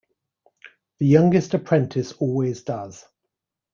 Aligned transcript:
The 0.97 1.05
youngest 1.05 1.53
apprentice 1.53 2.13
always 2.13 2.63
does. 2.63 3.05